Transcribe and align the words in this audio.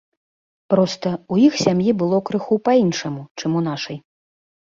Проста, 0.73 1.09
у 1.33 1.39
іх 1.47 1.53
сям'і 1.65 1.91
было 2.01 2.17
крыху 2.29 2.55
па-іншаму, 2.69 3.21
чым 3.43 3.51
у 3.59 3.61
нашай. 3.69 3.97